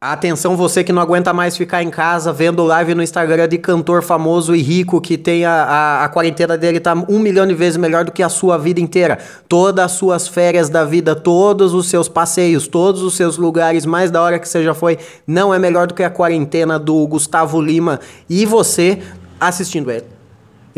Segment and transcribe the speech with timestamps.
[0.00, 4.00] Atenção, você que não aguenta mais ficar em casa vendo live no Instagram de cantor
[4.00, 7.76] famoso e rico que tem a, a, a, quarentena dele tá um milhão de vezes
[7.76, 9.18] melhor do que a sua vida inteira.
[9.48, 14.08] Todas as suas férias da vida, todos os seus passeios, todos os seus lugares mais
[14.08, 17.60] da hora que você já foi, não é melhor do que a quarentena do Gustavo
[17.60, 17.98] Lima
[18.30, 19.02] e você
[19.40, 20.17] assistindo ele.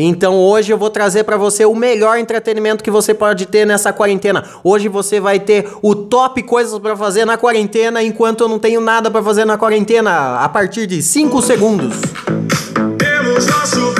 [0.02, 3.92] Então hoje eu vou trazer para você o melhor entretenimento que você pode ter nessa
[3.92, 4.44] quarentena.
[4.64, 8.80] Hoje você vai ter o top coisas para fazer na quarentena enquanto eu não tenho
[8.80, 11.96] nada para fazer na quarentena a partir de 5 segundos.
[12.98, 13.92] Temos nosso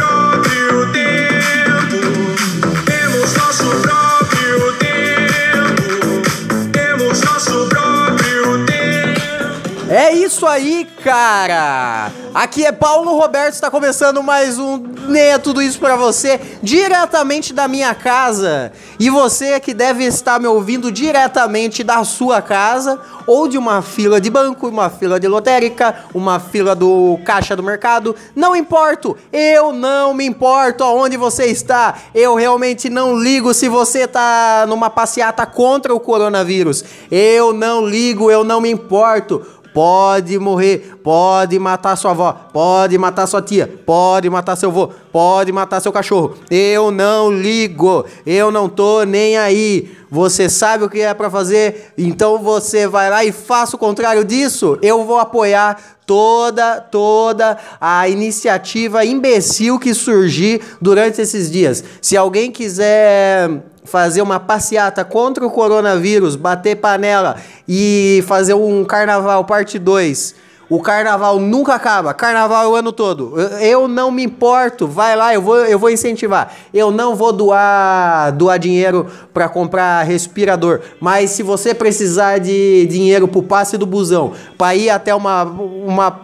[10.10, 12.10] É isso aí, cara!
[12.34, 17.69] Aqui é Paulo Roberto, está começando mais um Né Tudo Isso para você, diretamente da
[17.69, 18.73] minha casa.
[18.98, 24.20] E você que deve estar me ouvindo diretamente da sua casa, ou de uma fila
[24.20, 29.72] de banco, uma fila de lotérica, uma fila do caixa do mercado, não importo, eu
[29.72, 31.97] não me importo aonde você está.
[32.12, 36.84] Eu realmente não ligo se você está numa passeata contra o coronavírus.
[37.08, 39.47] Eu não ligo, eu não me importo.
[39.73, 45.53] Pode morrer, pode matar sua avó, pode matar sua tia, pode matar seu avô, pode
[45.53, 46.35] matar seu cachorro.
[46.51, 49.91] Eu não ligo, eu não tô nem aí.
[50.11, 54.25] Você sabe o que é para fazer, então você vai lá e faça o contrário
[54.25, 54.77] disso.
[54.83, 61.85] Eu vou apoiar toda toda a iniciativa imbecil que surgir durante esses dias.
[62.03, 67.36] Se alguém quiser fazer uma passeata contra o coronavírus, bater panela
[67.69, 70.34] e fazer um carnaval parte 2.
[70.70, 73.34] O carnaval nunca acaba, carnaval é o ano todo.
[73.61, 76.55] Eu não me importo, vai lá, eu vou, eu vou incentivar.
[76.73, 83.27] Eu não vou doar, doar dinheiro para comprar respirador, mas se você precisar de dinheiro
[83.27, 86.20] pro passe do busão, para ir até uma, uma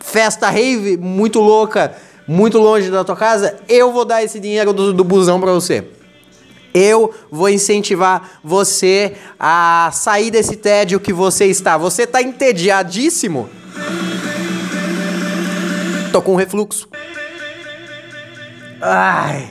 [0.00, 1.92] festa rave muito louca,
[2.26, 5.84] muito longe da tua casa, eu vou dar esse dinheiro do, do busão para você.
[6.74, 11.78] Eu vou incentivar você a sair desse tédio que você está.
[11.78, 13.48] Você está entediadíssimo?
[16.10, 16.88] Tô com refluxo.
[18.82, 19.48] Ai.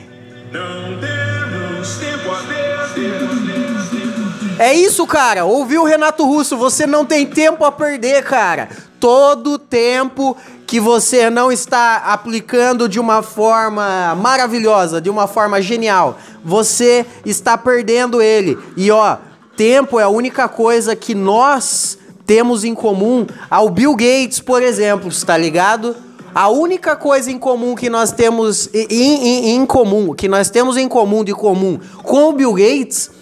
[4.58, 5.46] É isso, cara.
[5.46, 6.56] Ouviu o Renato Russo?
[6.58, 8.68] Você não tem tempo a perder, cara.
[9.00, 10.36] Todo tempo
[10.74, 17.56] que você não está aplicando de uma forma maravilhosa, de uma forma genial, você está
[17.56, 18.58] perdendo ele.
[18.76, 19.18] E ó,
[19.56, 21.96] tempo é a única coisa que nós
[22.26, 25.94] temos em comum ao Bill Gates, por exemplo, está ligado?
[26.34, 30.76] A única coisa em comum que nós temos em, em, em comum, que nós temos
[30.76, 33.12] em comum de comum com o Bill Gates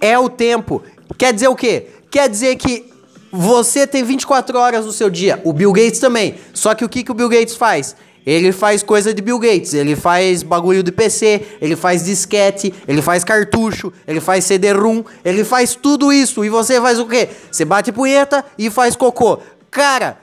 [0.00, 0.82] é o tempo.
[1.16, 1.86] Quer dizer o quê?
[2.10, 2.95] Quer dizer que
[3.36, 6.36] você tem 24 horas no seu dia, o Bill Gates também.
[6.52, 7.94] Só que o que, que o Bill Gates faz?
[8.26, 13.00] Ele faz coisa de Bill Gates, ele faz bagulho de PC, ele faz disquete, ele
[13.00, 16.44] faz cartucho, ele faz CD-ROM, ele faz tudo isso.
[16.44, 17.28] E você faz o quê?
[17.52, 19.38] Você bate punheta e faz cocô.
[19.70, 20.18] Cara,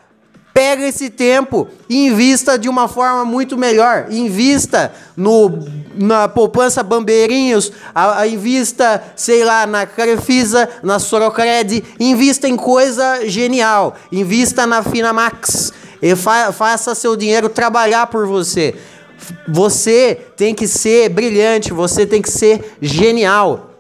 [0.53, 4.05] Pega esse tempo e invista de uma forma muito melhor.
[4.11, 5.65] Invista no,
[5.95, 11.83] na poupança Bambeirinhos, a, a invista, sei lá, na Crefisa, na Sorocred.
[11.99, 13.95] Invista em coisa genial.
[14.11, 15.73] Invista na Finamax.
[15.99, 18.75] E fa, faça seu dinheiro trabalhar por você.
[19.47, 23.72] Você tem que ser brilhante, você tem que ser genial.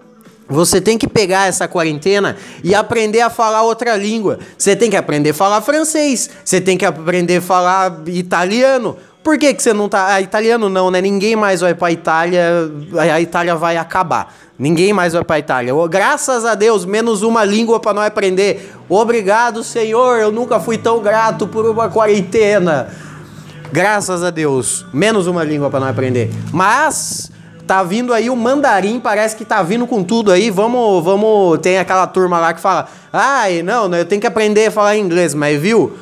[0.49, 4.39] Você tem que pegar essa quarentena e aprender a falar outra língua.
[4.57, 6.29] Você tem que aprender a falar francês.
[6.43, 8.97] Você tem que aprender a falar italiano.
[9.23, 10.15] Por que, que você não tá.
[10.15, 10.99] Ah, italiano não, né?
[10.99, 12.69] Ninguém mais vai pra Itália.
[12.99, 14.35] A Itália vai acabar.
[14.59, 15.73] Ninguém mais vai pra Itália.
[15.89, 18.73] Graças a Deus, menos uma língua para nós aprender.
[18.89, 20.19] Obrigado, Senhor.
[20.19, 22.89] Eu nunca fui tão grato por uma quarentena.
[23.71, 26.29] Graças a Deus, menos uma língua para nós aprender.
[26.51, 27.31] Mas
[27.65, 30.49] Tá vindo aí o mandarim, parece que tá vindo com tudo aí.
[30.49, 31.59] Vamos, vamos.
[31.59, 35.33] Tem aquela turma lá que fala: ai, não, eu tenho que aprender a falar inglês,
[35.33, 35.97] mas viu?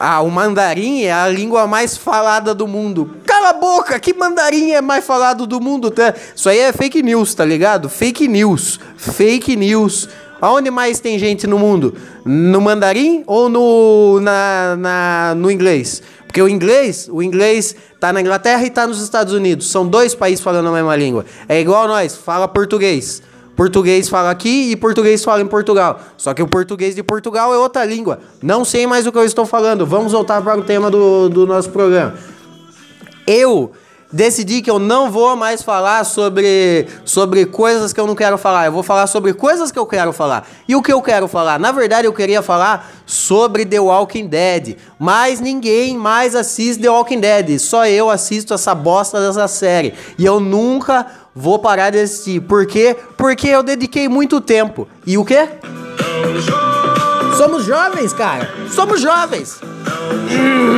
[0.00, 3.16] Ah, o mandarim é a língua mais falada do mundo.
[3.26, 5.90] Cala a boca, que mandarim é mais falado do mundo?
[5.90, 6.14] Tá?
[6.34, 7.88] Isso aí é fake news, tá ligado?
[7.88, 8.78] Fake news.
[8.96, 10.08] Fake news.
[10.40, 11.94] Aonde mais tem gente no mundo?
[12.24, 16.02] No mandarim ou no, na, na, no inglês?
[16.26, 19.70] Porque o inglês, o inglês tá na Inglaterra e tá nos Estados Unidos.
[19.70, 21.24] São dois países falando a mesma língua.
[21.48, 23.22] É igual nós, fala português.
[23.56, 26.00] Português fala aqui e português fala em Portugal.
[26.16, 28.20] Só que o português de Portugal é outra língua.
[28.40, 29.84] Não sei mais o que eu estou falando.
[29.84, 32.14] Vamos voltar para o tema do, do nosso programa.
[33.26, 33.72] Eu
[34.12, 38.66] decidi que eu não vou mais falar sobre, sobre coisas que eu não quero falar.
[38.66, 40.46] Eu vou falar sobre coisas que eu quero falar.
[40.66, 41.58] E o que eu quero falar?
[41.58, 44.76] Na verdade, eu queria falar sobre The Walking Dead.
[44.98, 47.58] Mas ninguém mais assiste The Walking Dead.
[47.58, 49.94] Só eu assisto essa bosta dessa série.
[50.18, 52.40] E eu nunca vou parar de assistir.
[52.40, 52.96] Por quê?
[53.16, 54.88] Porque eu dediquei muito tempo.
[55.06, 55.48] E o quê?
[57.36, 58.50] Somos jovens, cara.
[58.70, 59.60] Somos jovens.
[60.30, 60.77] Hum.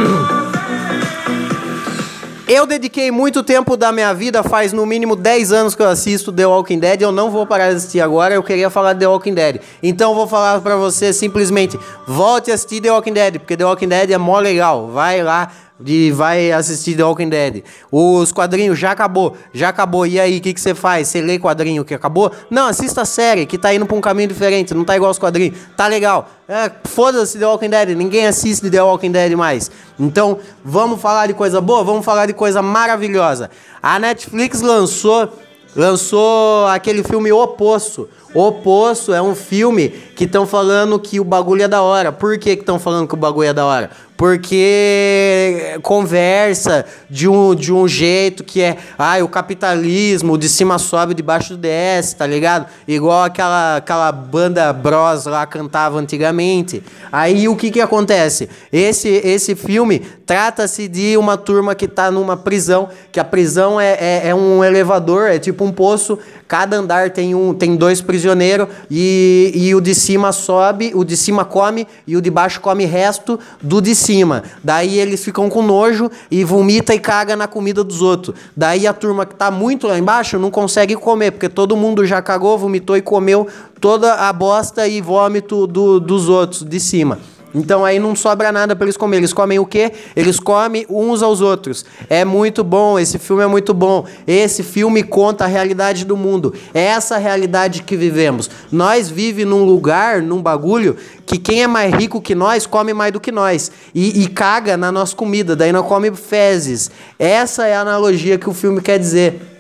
[2.53, 6.33] Eu dediquei muito tempo da minha vida, faz no mínimo 10 anos que eu assisto
[6.33, 7.01] The Walking Dead.
[7.01, 9.61] Eu não vou parar de assistir agora, eu queria falar de The Walking Dead.
[9.81, 13.65] Então eu vou falar para você simplesmente: volte a assistir The Walking Dead, porque The
[13.65, 14.89] Walking Dead é mó legal.
[14.89, 15.49] Vai lá,
[15.81, 17.65] de vai assistir The Walking Dead.
[17.91, 20.07] Os quadrinhos já acabou, já acabou.
[20.07, 21.09] E aí, o que, que você faz?
[21.09, 22.31] Você lê quadrinho que acabou?
[22.51, 25.19] Não, assista a série que tá indo pra um caminho diferente, não tá igual aos
[25.19, 25.59] quadrinhos.
[25.77, 26.29] Tá legal.
[26.49, 29.71] É, Foda-se The Walking Dead, ninguém assiste The Walking Dead mais.
[29.99, 31.83] Então, vamos falar de coisa boa?
[31.83, 33.51] Vamos falar de coisa maravilhosa.
[33.83, 35.33] A Netflix lançou
[35.75, 38.09] lançou aquele filme O Poço.
[38.33, 42.13] O Poço é um filme que estão falando que o bagulho é da hora.
[42.13, 43.91] Por que estão falando que o bagulho é da hora?
[44.21, 51.15] porque conversa de um, de um jeito que é, ah, o capitalismo de cima sobe,
[51.15, 52.67] de baixo desce, tá ligado?
[52.87, 56.83] Igual aquela, aquela banda Bros lá cantava antigamente.
[57.11, 58.51] Aí o que que acontece?
[58.71, 63.93] Esse, esse filme trata-se de uma turma que tá numa prisão, que a prisão é,
[63.93, 66.19] é, é um elevador, é tipo um poço,
[66.51, 71.17] cada andar tem, um, tem dois prisioneiros e, e o de cima sobe, o de
[71.17, 74.43] cima come e o de baixo come resto do de cima.
[74.65, 78.35] Daí eles ficam com nojo e vomita e caga na comida dos outros.
[78.57, 82.21] Daí a turma que tá muito lá embaixo não consegue comer, porque todo mundo já
[82.21, 83.47] cagou, vomitou e comeu
[83.81, 87.21] toda a bosta e vômito do, dos outros de cima.
[87.55, 89.19] Então aí não sobra nada para eles comer.
[89.19, 89.93] Eles comem o quê?
[90.15, 91.85] Eles comem uns aos outros.
[92.09, 94.07] É muito bom, esse filme é muito bom.
[94.27, 96.55] Esse filme conta a realidade do mundo.
[96.73, 98.49] É essa realidade que vivemos.
[98.71, 103.13] Nós vive num lugar, num bagulho, que quem é mais rico que nós come mais
[103.13, 103.71] do que nós.
[103.95, 106.91] E, e caga na nossa comida, daí não come fezes.
[107.19, 109.60] Essa é a analogia que o filme quer dizer.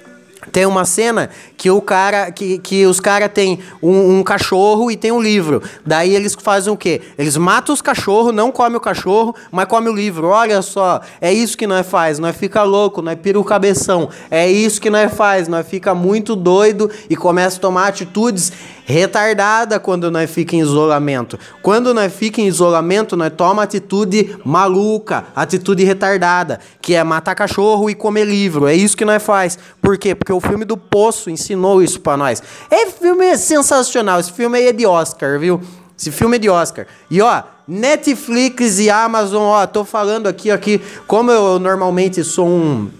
[0.50, 4.96] Tem uma cena que o cara que, que os caras têm um, um, cachorro e
[4.96, 5.62] tem um livro.
[5.84, 7.02] Daí eles fazem o quê?
[7.18, 10.28] Eles matam os cachorros, não comem o cachorro, mas comem o livro.
[10.28, 14.08] Olha só, é isso que nós faz, nós fica louco, nós pira o cabeção.
[14.30, 18.50] É isso que nós faz, nós fica muito doido e começa a tomar atitudes
[18.90, 21.38] retardada quando nós fica em isolamento.
[21.62, 27.88] Quando nós fica em isolamento, nós toma atitude maluca, atitude retardada, que é matar cachorro
[27.88, 28.66] e comer livro.
[28.66, 29.58] É isso que nós faz.
[29.80, 30.14] Por quê?
[30.14, 32.42] Porque o filme do Poço ensinou isso para nós.
[32.70, 34.20] Esse filme é sensacional.
[34.20, 35.60] Esse filme aí é de Oscar, viu?
[35.98, 36.86] Esse filme é de Oscar.
[37.10, 42.90] E ó, Netflix e Amazon, ó, tô falando aqui, aqui, como eu normalmente sou um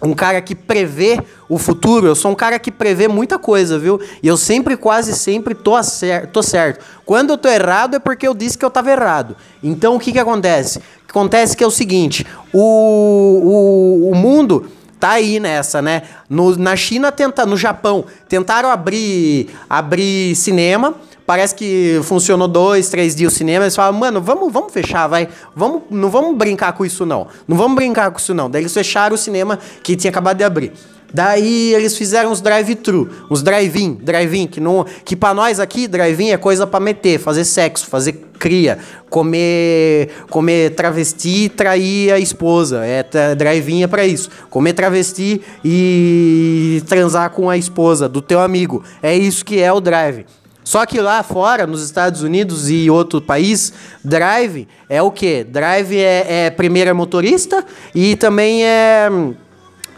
[0.00, 4.00] um cara que prevê o futuro, eu sou um cara que prevê muita coisa, viu?
[4.22, 6.84] E eu sempre, quase sempre, tô, cer tô certo.
[7.04, 9.36] Quando eu tô errado é porque eu disse que eu tava errado.
[9.62, 10.80] Então o que que acontece?
[11.08, 16.02] Acontece que é o seguinte: o, o, o mundo tá aí nessa, né?
[16.28, 20.94] No, na China, tenta, no Japão, tentaram abrir, abrir cinema
[21.28, 23.66] Parece que funcionou dois, três dias o cinema.
[23.66, 25.28] Eles falam, mano, vamos, vamos fechar, vai.
[25.54, 27.26] Vamos, não vamos brincar com isso, não.
[27.46, 28.48] Não vamos brincar com isso, não.
[28.48, 30.72] Daí eles fecharam o cinema que tinha acabado de abrir.
[31.12, 36.30] Daí eles fizeram os drive-thru, os drive-in, drive-in, que, não, que pra nós aqui, drive-in
[36.30, 38.78] é coisa para meter, fazer sexo, fazer cria,
[39.10, 42.86] comer comer travesti e trair a esposa.
[42.86, 44.30] É, drive-in é pra isso.
[44.48, 48.82] Comer travesti e transar com a esposa do teu amigo.
[49.02, 50.24] É isso que é o drive.
[50.68, 53.72] Só que lá fora, nos Estados Unidos e outro país,
[54.04, 55.42] drive é o quê?
[55.42, 59.08] Drive é, é primeira motorista e também é,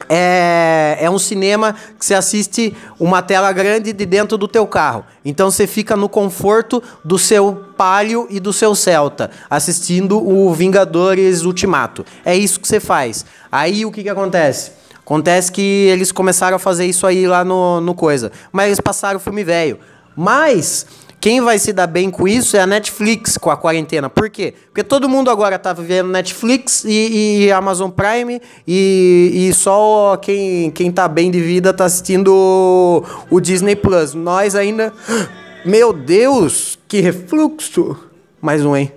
[0.09, 5.05] é, é um cinema que você assiste uma tela grande de dentro do teu carro.
[5.25, 11.43] Então você fica no conforto do seu Palio e do seu Celta, assistindo o Vingadores
[11.43, 12.07] Ultimato.
[12.25, 13.27] É isso que você faz.
[13.51, 14.71] Aí o que, que acontece?
[15.01, 18.31] Acontece que eles começaram a fazer isso aí lá no, no coisa.
[18.53, 19.77] Mas eles passaram o filme velho.
[20.17, 20.87] Mas
[21.21, 24.09] quem vai se dar bem com isso é a Netflix com a quarentena.
[24.09, 24.55] Por quê?
[24.67, 30.71] Porque todo mundo agora tá vivendo Netflix e, e Amazon Prime e, e, só quem,
[30.71, 34.15] quem tá bem de vida tá assistindo o, o Disney Plus.
[34.15, 34.93] Nós ainda.
[35.63, 37.95] Meu Deus, que refluxo!
[38.41, 38.91] Mais um, hein?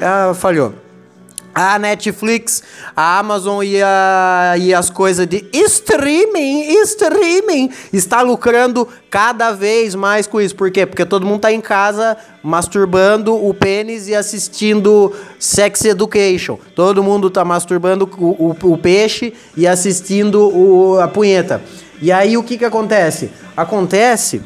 [0.00, 0.74] Ah, falhou.
[1.54, 2.62] A Netflix,
[2.96, 10.26] a Amazon e, a, e as coisas de streaming, streaming, está lucrando cada vez mais
[10.26, 10.56] com isso.
[10.56, 10.86] Por quê?
[10.86, 16.58] Porque todo mundo está em casa masturbando o pênis e assistindo Sex Education.
[16.74, 21.62] Todo mundo está masturbando o, o, o, peixe e assistindo o, a punheta.
[22.00, 23.30] E aí o que, que acontece?
[23.56, 24.42] Acontece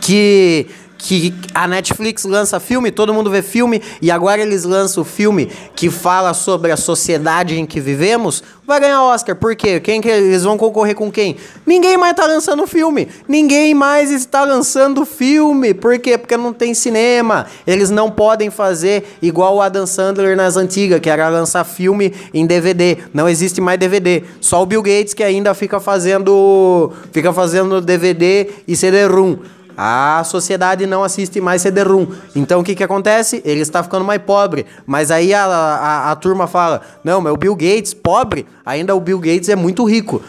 [0.00, 0.66] que
[1.02, 5.50] que a Netflix lança filme, todo mundo vê filme, e agora eles lançam o filme
[5.74, 9.34] que fala sobre a sociedade em que vivemos, vai ganhar Oscar.
[9.34, 9.80] Por quê?
[9.80, 11.36] Quem que eles vão concorrer com quem?
[11.66, 13.08] Ninguém mais tá lançando filme.
[13.26, 15.74] Ninguém mais está lançando filme.
[15.74, 16.16] Por quê?
[16.16, 17.46] Porque não tem cinema.
[17.66, 22.46] Eles não podem fazer igual o Adam Sandler nas antigas, que era lançar filme em
[22.46, 22.98] DVD.
[23.12, 24.22] Não existe mais DVD.
[24.40, 29.38] Só o Bill Gates que ainda fica fazendo fica fazendo DVD e CD-ROM.
[29.76, 32.06] A sociedade não assiste mais CD-ROM.
[32.34, 33.42] Então o que, que acontece?
[33.44, 34.66] Ele está ficando mais pobre.
[34.86, 39.00] Mas aí a, a, a turma fala: não, mas o Bill Gates, pobre, ainda o
[39.00, 40.22] Bill Gates é muito rico.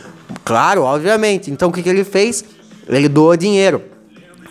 [0.44, 1.52] Claro, obviamente.
[1.52, 2.44] Então o que, que ele fez?
[2.88, 3.82] Ele doou dinheiro.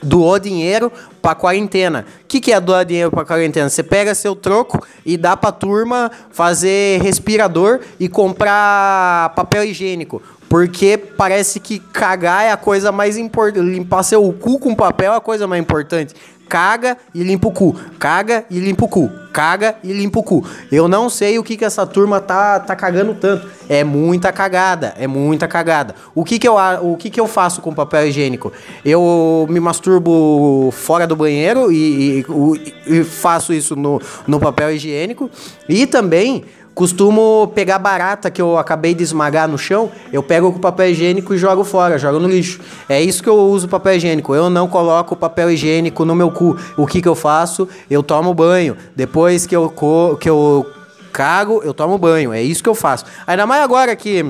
[0.02, 2.04] Doou dinheiro para quarentena.
[2.24, 3.70] O que, que é doar dinheiro para quarentena?
[3.70, 10.20] Você pega seu troco e dá para turma fazer respirador e comprar papel higiênico.
[10.52, 13.64] Porque parece que cagar é a coisa mais importante.
[13.64, 16.14] Limpar seu cu com papel é a coisa mais importante.
[16.46, 17.74] Caga e limpa o cu.
[17.98, 19.10] Caga e limpa o cu.
[19.32, 20.44] Caga e limpa o cu.
[20.70, 23.48] Eu não sei o que, que essa turma tá, tá cagando tanto.
[23.66, 24.92] É muita cagada.
[24.98, 25.94] É muita cagada.
[26.14, 28.52] O que, que, eu, o que, que eu faço com papel higiênico?
[28.84, 35.30] Eu me masturbo fora do banheiro e, e, e faço isso no, no papel higiênico.
[35.66, 36.44] E também
[36.74, 41.34] Costumo pegar barata que eu acabei de esmagar no chão, eu pego com papel higiênico
[41.34, 42.60] e jogo fora, jogo no lixo.
[42.88, 44.34] É isso que eu uso papel higiênico.
[44.34, 46.56] Eu não coloco papel higiênico no meu cu.
[46.76, 47.68] O que que eu faço?
[47.90, 48.76] Eu tomo banho.
[48.96, 49.72] Depois que eu
[50.18, 50.66] que eu
[51.12, 52.32] cago, eu tomo banho.
[52.32, 53.04] É isso que eu faço.
[53.26, 54.24] Ainda mais agora que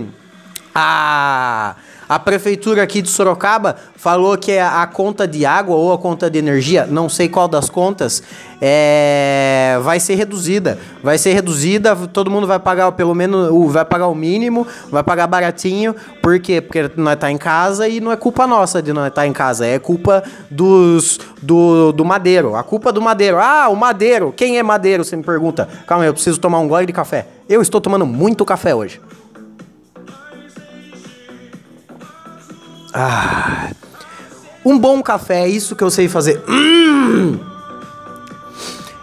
[0.75, 1.77] a
[2.14, 6.38] a prefeitura aqui de Sorocaba falou que a, conta de água ou a conta de
[6.38, 8.23] energia, não sei qual das contas,
[8.61, 10.78] é, vai ser reduzida.
[11.02, 15.26] Vai ser reduzida, todo mundo vai pagar pelo menos, vai pagar o mínimo, vai pagar
[15.26, 15.97] baratinho.
[16.21, 16.61] Por quê?
[16.61, 19.33] Porque nós tá em casa e não é culpa nossa de nós estar tá em
[19.33, 22.54] casa, é culpa dos do, do madeiro.
[22.54, 23.38] A culpa do madeiro.
[23.38, 24.35] Ah, o madeiro.
[24.37, 25.02] Quem é madeiro?
[25.02, 25.66] Você me pergunta.
[25.87, 27.26] Calma aí, eu preciso tomar um gole de café.
[27.49, 29.00] Eu estou tomando muito café hoje.
[32.95, 33.71] Ah,
[34.65, 36.43] um bom café, é isso que eu sei fazer.
[36.49, 37.39] Hum,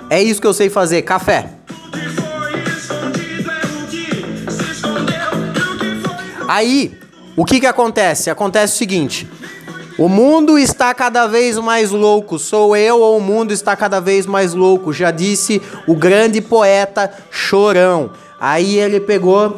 [0.10, 1.54] é isso que eu sei fazer, café.
[6.48, 6.98] Aí,
[7.36, 8.30] o que que acontece?
[8.30, 9.30] Acontece o seguinte:
[9.98, 12.40] o mundo está cada vez mais louco.
[12.40, 14.94] Sou eu ou o mundo está cada vez mais louco?
[14.94, 18.12] Já disse o grande poeta Chorão.
[18.40, 19.58] Aí ele pegou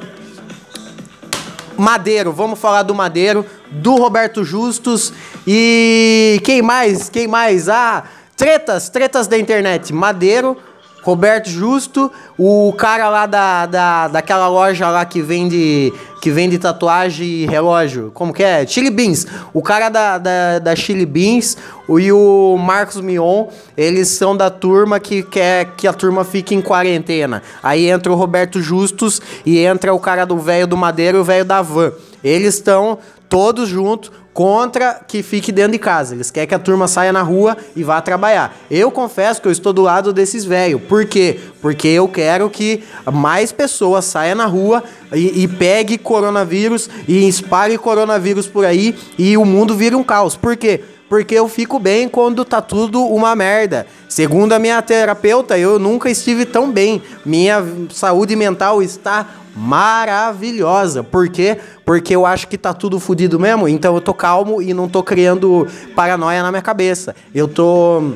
[1.78, 5.14] Madeiro, vamos falar do Madeiro, do Roberto Justus
[5.48, 7.10] e quem mais?
[7.10, 7.70] Quem mais?
[7.70, 8.04] Ah,
[8.36, 9.94] tretas, tretas da internet.
[9.94, 10.58] Madeiro,
[11.04, 17.28] Roberto Justo, o cara lá da, da, daquela loja lá que vende, que vende tatuagem
[17.28, 18.12] e relógio.
[18.14, 18.66] Como que é?
[18.68, 19.26] Chili Beans.
[19.52, 21.58] O cara da, da, da Chili Beans
[21.90, 26.62] e o Marcos Mion, eles são da turma que quer que a turma fique em
[26.62, 27.42] quarentena.
[27.64, 31.24] Aí entra o Roberto Justus e entra o cara do velho do Madeira e o
[31.24, 31.92] velho da Van.
[32.24, 33.00] Eles estão
[33.32, 36.14] todos juntos contra que fique dentro de casa.
[36.14, 38.54] Eles querem que a turma saia na rua e vá trabalhar.
[38.70, 40.82] Eu confesso que eu estou do lado desses velhos.
[40.82, 41.40] Por quê?
[41.62, 44.84] Porque eu quero que mais pessoas saiam na rua
[45.14, 50.36] e, e pegue coronavírus e espalhe coronavírus por aí e o mundo vire um caos.
[50.36, 50.82] Por quê?
[51.12, 53.86] porque eu fico bem quando tá tudo uma merda.
[54.08, 57.02] Segundo a minha terapeuta, eu nunca estive tão bem.
[57.26, 61.04] Minha saúde mental está maravilhosa.
[61.04, 61.58] Por quê?
[61.86, 65.04] Porque eu acho que tá tudo fodido mesmo, então eu tô calmo e não tô
[65.04, 67.16] criando paranoia na minha cabeça.
[67.34, 68.14] Eu tô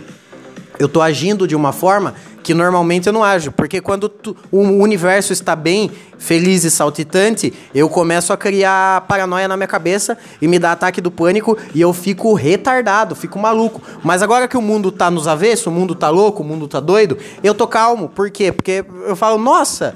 [0.77, 2.13] eu tô agindo de uma forma
[2.45, 5.89] que normalmente eu não ajo, porque quando tu, o universo está bem,
[6.19, 11.01] feliz e saltitante, eu começo a criar paranoia na minha cabeça e me dá ataque
[11.01, 13.81] do pânico e eu fico retardado, fico maluco.
[14.03, 16.79] Mas agora que o mundo tá nos avessos, o mundo tá louco, o mundo tá
[16.79, 18.09] doido, eu tô calmo.
[18.09, 18.51] Por quê?
[18.51, 19.95] Porque eu falo, nossa,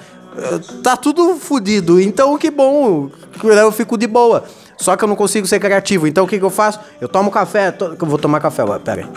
[0.84, 3.10] tá tudo fodido, então que bom,
[3.44, 4.44] eu fico de boa.
[4.78, 6.80] Só que eu não consigo ser criativo, então o que, que eu faço?
[7.02, 7.98] Eu tomo café, to...
[8.00, 9.10] eu vou tomar café agora, pera aí.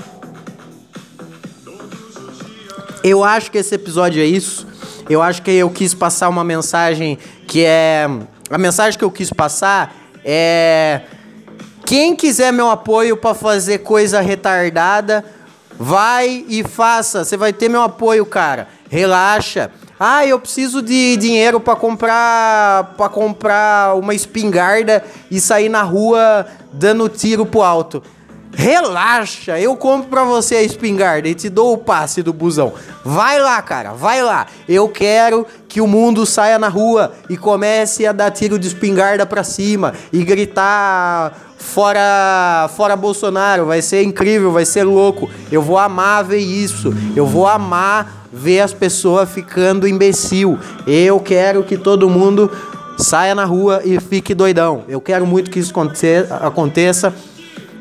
[3.04, 4.66] Eu acho que esse episódio é isso.
[5.08, 8.08] Eu acho que eu quis passar uma mensagem que é.
[8.48, 11.02] A mensagem que eu quis passar é.
[11.84, 15.24] Quem quiser meu apoio para fazer coisa retardada,
[15.78, 17.24] vai e faça.
[17.24, 18.68] Você vai ter meu apoio, cara.
[18.88, 19.70] Relaxa.
[20.04, 26.44] Ah, eu preciso de dinheiro para comprar para comprar uma espingarda e sair na rua
[26.72, 28.02] dando tiro pro alto.
[28.52, 32.72] Relaxa, eu compro pra você a espingarda e te dou o passe do busão.
[33.04, 34.48] Vai lá, cara, vai lá.
[34.68, 39.24] Eu quero que o mundo saia na rua e comece a dar tiro de espingarda
[39.24, 43.64] pra cima e gritar fora fora Bolsonaro.
[43.64, 45.30] Vai ser incrível, vai ser louco.
[45.50, 46.92] Eu vou amar ver isso.
[47.16, 50.58] Eu vou amar ver as pessoas ficando imbecil.
[50.86, 52.50] Eu quero que todo mundo
[52.98, 54.84] saia na rua e fique doidão.
[54.86, 55.72] Eu quero muito que isso
[56.42, 57.14] aconteça.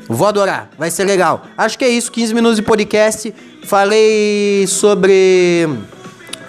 [0.08, 1.44] Vou adorar, vai ser legal.
[1.58, 3.36] Acho que é isso, 15 minutos de podcast.
[3.66, 5.68] Falei sobre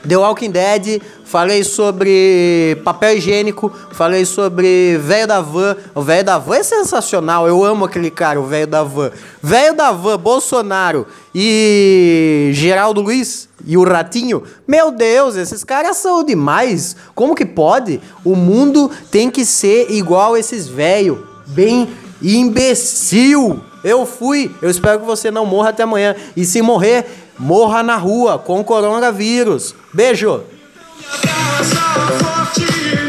[0.07, 1.01] The Walking Dead,
[1.33, 5.75] falei sobre papel higiênico, falei sobre velho da van.
[5.95, 9.11] O velho da van é sensacional, eu amo aquele cara, o velho da van.
[9.43, 14.43] Velho da van, Bolsonaro e Geraldo Luiz e o Ratinho.
[14.69, 16.95] Meu Deus, esses caras são demais.
[17.15, 17.99] Como que pode?
[18.23, 21.89] O mundo tem que ser igual esses velhos, bem
[22.21, 23.59] Imbecil!
[23.83, 24.55] Eu fui.
[24.61, 26.15] Eu espero que você não morra até amanhã.
[26.37, 27.07] E se morrer,
[27.39, 29.75] morra na rua com coronavírus.
[29.95, 30.52] Beijo!
[31.11, 31.81] abraça
[32.19, 33.02] forte.